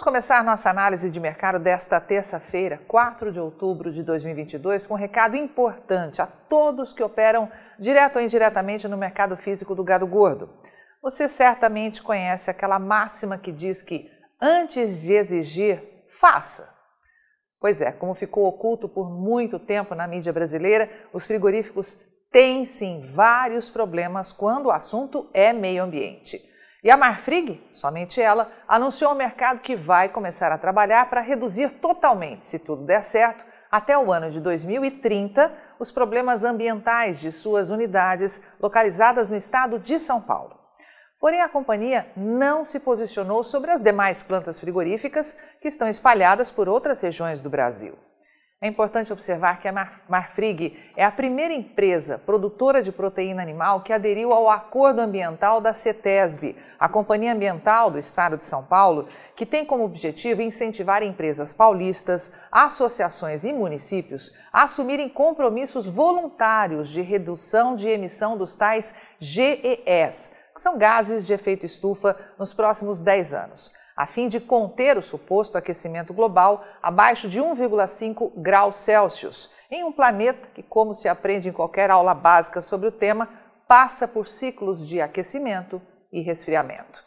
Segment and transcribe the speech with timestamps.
[0.00, 4.96] Vamos começar nossa análise de mercado desta terça-feira, 4 de outubro de 2022, com um
[4.96, 10.48] recado importante a todos que operam direto ou indiretamente no mercado físico do gado gordo.
[11.02, 14.10] Você certamente conhece aquela máxima que diz que
[14.40, 16.74] antes de exigir, faça.
[17.60, 22.00] Pois é, como ficou oculto por muito tempo na mídia brasileira, os frigoríficos
[22.32, 26.49] têm sim vários problemas quando o assunto é meio ambiente.
[26.82, 31.70] E a Marfrig, somente ela, anunciou ao mercado que vai começar a trabalhar para reduzir
[31.72, 37.70] totalmente, se tudo der certo, até o ano de 2030, os problemas ambientais de suas
[37.70, 40.58] unidades localizadas no estado de São Paulo.
[41.20, 46.66] Porém, a companhia não se posicionou sobre as demais plantas frigoríficas que estão espalhadas por
[46.66, 47.94] outras regiões do Brasil.
[48.62, 49.72] É importante observar que a
[50.06, 55.72] Marfrig é a primeira empresa produtora de proteína animal que aderiu ao Acordo Ambiental da
[55.72, 61.54] CETESB, a Companhia Ambiental do Estado de São Paulo, que tem como objetivo incentivar empresas
[61.54, 70.32] paulistas, associações e municípios a assumirem compromissos voluntários de redução de emissão dos tais GES,
[70.54, 75.02] que são gases de efeito estufa, nos próximos 10 anos a fim de conter o
[75.02, 81.50] suposto aquecimento global abaixo de 1,5 graus Celsius, em um planeta que, como se aprende
[81.50, 83.28] em qualquer aula básica sobre o tema,
[83.68, 87.04] passa por ciclos de aquecimento e resfriamento.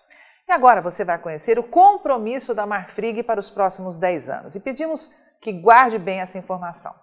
[0.47, 4.59] E agora você vai conhecer o compromisso da Marfrig para os próximos 10 anos e
[4.59, 6.93] pedimos que guarde bem essa informação.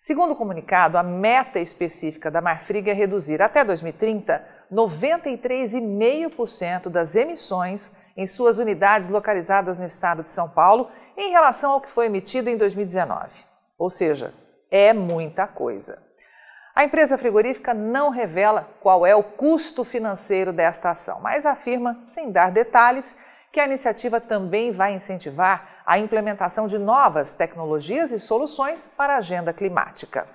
[0.00, 7.92] Segundo o comunicado, a meta específica da Marfrig é reduzir até 2030 93,5% das emissões
[8.18, 12.50] em suas unidades localizadas no estado de São Paulo em relação ao que foi emitido
[12.50, 13.44] em 2019.
[13.78, 14.34] Ou seja,
[14.68, 16.02] é muita coisa.
[16.74, 22.32] A empresa frigorífica não revela qual é o custo financeiro desta ação, mas afirma, sem
[22.32, 23.16] dar detalhes,
[23.52, 29.18] que a iniciativa também vai incentivar a implementação de novas tecnologias e soluções para a
[29.18, 30.26] agenda climática.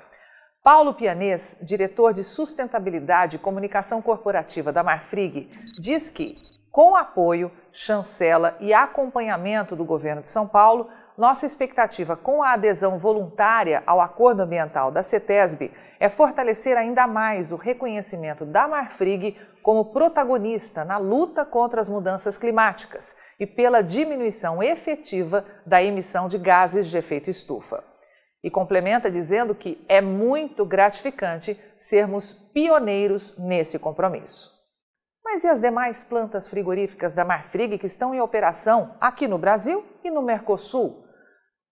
[0.64, 8.58] Paulo Pianês, diretor de sustentabilidade e comunicação corporativa da Marfrig, diz que com apoio, chancela
[8.60, 14.42] e acompanhamento do governo de São Paulo, nossa expectativa com a adesão voluntária ao Acordo
[14.42, 21.46] Ambiental da CETESB é fortalecer ainda mais o reconhecimento da Marfrig como protagonista na luta
[21.46, 27.84] contra as mudanças climáticas e pela diminuição efetiva da emissão de gases de efeito estufa.
[28.44, 34.53] E complementa dizendo que é muito gratificante sermos pioneiros nesse compromisso.
[35.34, 39.84] Mas e as demais plantas frigoríficas da Marfrig que estão em operação aqui no Brasil
[40.04, 41.08] e no Mercosul?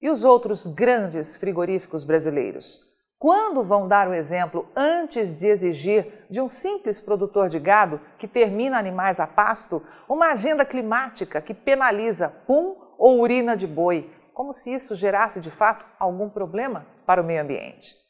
[0.02, 2.82] E os outros grandes frigoríficos brasileiros?
[3.20, 8.28] Quando vão dar o exemplo antes de exigir de um simples produtor de gado que
[8.28, 14.52] termina animais a pasto uma agenda climática que penaliza pum ou urina de boi, como
[14.52, 18.01] se isso gerasse de fato algum problema para o meio ambiente?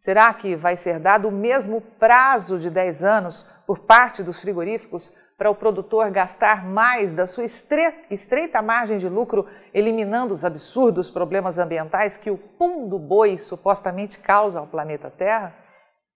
[0.00, 5.14] Será que vai ser dado o mesmo prazo de 10 anos por parte dos frigoríficos
[5.36, 11.58] para o produtor gastar mais da sua estreita margem de lucro, eliminando os absurdos problemas
[11.58, 15.54] ambientais que o pum do boi supostamente causa ao planeta Terra?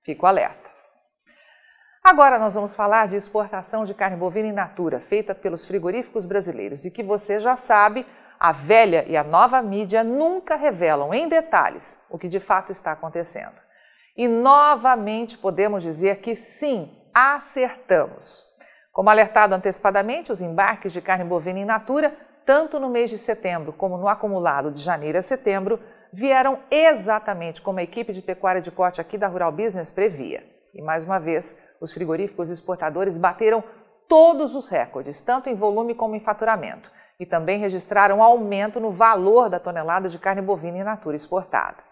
[0.03, 0.71] Fico alerta.
[2.03, 6.87] Agora nós vamos falar de exportação de carne bovina in natura, feita pelos frigoríficos brasileiros
[6.87, 8.07] e que você já sabe,
[8.41, 12.91] a velha e a nova mídia nunca revelam em detalhes o que de fato está
[12.91, 13.64] acontecendo.
[14.17, 18.47] E novamente podemos dizer que sim, acertamos.
[18.93, 22.17] Como alertado antecipadamente, os embarques de carne bovina in natura,
[22.47, 25.81] tanto no mês de setembro como no acumulado de janeiro a setembro,
[26.13, 30.45] vieram exatamente como a equipe de pecuária de corte aqui da Rural Business previa.
[30.73, 33.65] E mais uma vez, os frigoríficos exportadores bateram
[34.09, 36.89] todos os recordes, tanto em volume como em faturamento,
[37.19, 41.83] e também registraram aumento no valor da tonelada de carne bovina in natura exportada.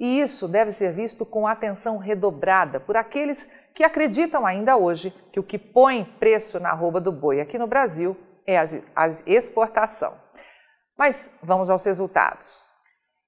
[0.00, 5.38] E isso deve ser visto com atenção redobrada por aqueles que acreditam ainda hoje que
[5.38, 8.16] o que põe preço na arroba do boi aqui no Brasil
[8.46, 10.14] é a, exportação.
[10.96, 12.64] Mas vamos aos resultados.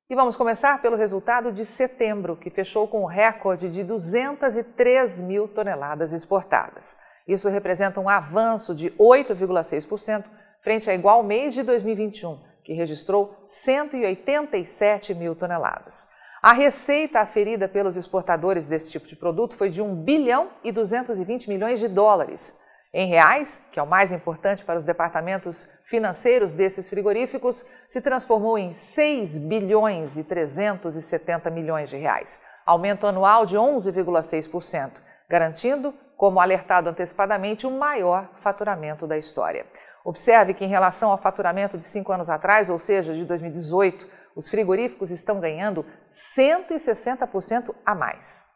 [0.08, 5.46] E vamos começar pelo resultado de setembro, que fechou com um recorde de 203 mil
[5.46, 6.96] toneladas exportadas.
[7.28, 10.24] Isso representa um avanço de 8,6%
[10.62, 16.08] frente a igual mês de 2021 que registrou 187 mil toneladas.
[16.44, 21.48] A receita aferida pelos exportadores desse tipo de produto foi de 1 bilhão e 220
[21.48, 22.56] milhões de dólares.
[22.92, 28.58] Em reais, que é o mais importante para os departamentos financeiros desses frigoríficos, se transformou
[28.58, 34.94] em 6 bilhões e 370 milhões de reais, aumento anual de 11,6%,
[35.28, 39.64] garantindo, como alertado antecipadamente, o maior faturamento da história.
[40.04, 44.48] Observe que, em relação ao faturamento de cinco anos atrás, ou seja, de 2018, os
[44.48, 48.46] frigoríficos estão ganhando 160% a mais.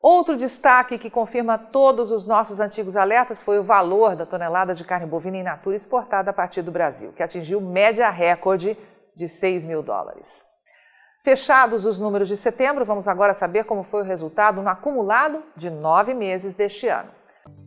[0.00, 4.84] Outro destaque que confirma todos os nossos antigos alertas foi o valor da tonelada de
[4.84, 8.76] carne bovina in natura exportada a partir do Brasil, que atingiu média recorde
[9.14, 10.44] de 6 mil dólares.
[11.22, 15.70] Fechados os números de setembro, vamos agora saber como foi o resultado no acumulado de
[15.70, 17.12] nove meses deste ano.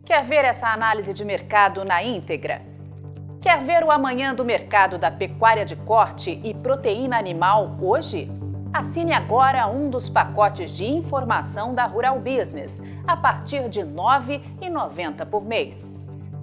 [0.04, 2.75] Quer ver essa análise de mercado na íntegra?
[3.46, 8.28] Quer ver o amanhã do mercado da pecuária de corte e proteína animal hoje?
[8.74, 15.24] Assine agora um dos pacotes de informação da Rural Business, a partir de R$ 9,90
[15.26, 15.88] por mês.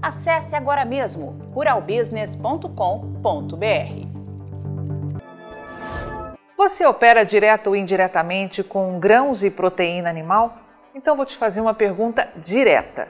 [0.02, 4.08] Acesse agora mesmo ruralbusiness.com.br.
[6.56, 10.58] Você opera direto ou indiretamente com grãos e proteína animal?
[10.96, 13.10] Então vou te fazer uma pergunta direta.